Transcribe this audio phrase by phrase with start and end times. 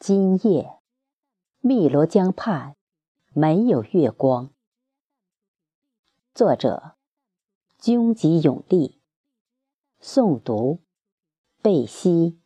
[0.00, 0.78] 今夜，
[1.60, 2.76] 汨罗江畔
[3.34, 4.50] 没有月光。
[6.32, 6.94] 作者：
[7.80, 9.00] 军籍永立。
[10.00, 10.78] 诵读：
[11.60, 12.38] 贝西。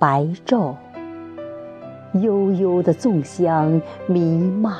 [0.00, 0.76] 白昼，
[2.14, 4.74] 悠悠的粽香弥漫，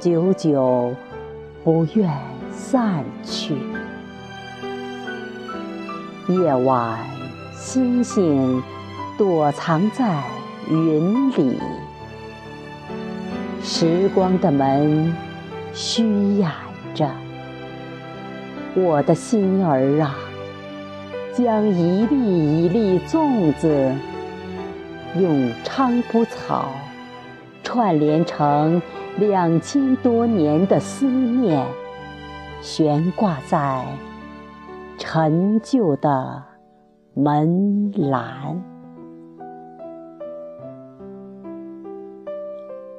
[0.00, 0.92] 久久
[1.62, 2.10] 不愿
[2.50, 3.54] 散去。
[6.26, 6.98] 夜晚，
[7.54, 8.60] 星星
[9.16, 10.24] 躲藏在
[10.68, 11.60] 云里，
[13.62, 15.14] 时光的门
[15.72, 16.50] 虚掩
[16.96, 17.08] 着。
[18.74, 20.16] 我的心儿啊！
[21.32, 23.94] 将一粒一粒粽子，
[25.16, 26.70] 用菖蒲草
[27.62, 28.82] 串联成
[29.16, 31.64] 两千多年的思念，
[32.60, 33.84] 悬挂在
[34.98, 36.42] 陈旧的
[37.14, 38.60] 门栏。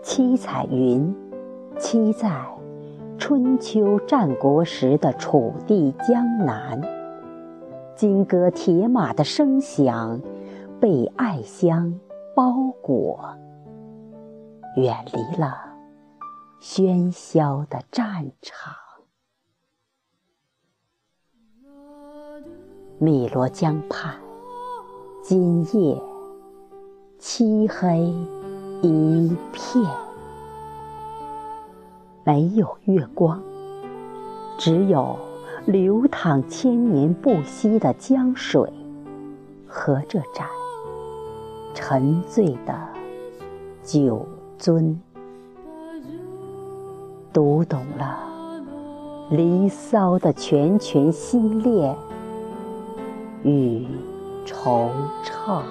[0.01, 1.13] 七彩云，
[1.77, 2.31] 栖在
[3.17, 7.00] 春秋战国时的楚地江南。
[8.01, 10.19] 金戈铁马的声响，
[10.79, 11.99] 被爱香
[12.35, 13.23] 包裹，
[14.75, 15.55] 远离了
[16.59, 18.73] 喧嚣的战场。
[22.99, 24.15] 汨罗江畔，
[25.21, 26.01] 今夜
[27.19, 27.99] 漆黑
[28.81, 29.85] 一片，
[32.25, 33.39] 没有月光，
[34.57, 35.15] 只有。
[35.65, 38.67] 流淌千年不息的江水
[39.67, 40.47] 和这盏
[41.75, 42.73] 沉醉的
[43.83, 44.27] 酒
[44.59, 44.95] 樽，
[47.31, 48.19] 读懂了
[49.35, 51.95] 《离骚》的拳拳心恋
[53.43, 53.85] 与
[54.45, 54.89] 惆
[55.23, 55.61] 怅。